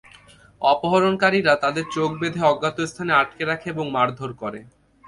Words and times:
অপহরণকারীরা 0.61 1.53
তাঁদের 1.63 1.85
চোখ 1.95 2.09
বেঁধে 2.21 2.41
অজ্ঞাত 2.43 2.77
স্থানে 2.91 3.11
আটকে 3.13 3.43
রাখে 3.45 3.67
এবং 3.69 3.85
মারধর 3.95 4.31
করে। 4.41 4.59